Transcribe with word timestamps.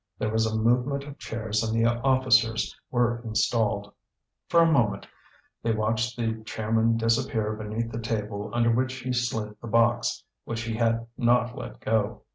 There 0.17 0.31
was 0.31 0.47
a 0.47 0.57
movement 0.57 1.03
of 1.03 1.19
chairs 1.19 1.61
and 1.61 1.77
the 1.77 1.85
officers 1.85 2.75
were 2.89 3.21
installed; 3.23 3.93
for 4.47 4.59
a 4.59 4.65
moment 4.65 5.05
they 5.61 5.73
watched 5.73 6.17
the 6.17 6.41
chairman 6.43 6.97
disappear 6.97 7.53
beneath 7.55 7.91
the 7.91 8.01
table 8.01 8.49
under 8.51 8.71
which 8.71 8.95
he 9.01 9.13
slid 9.13 9.55
the 9.61 9.67
box, 9.67 10.23
which 10.43 10.61
he 10.63 10.73
had 10.73 11.05
not 11.19 11.55
let 11.55 11.81
go. 11.81 12.23